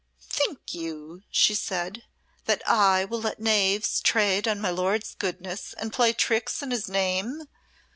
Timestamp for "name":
6.89-7.43